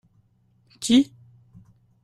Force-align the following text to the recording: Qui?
Qui? 0.79 1.13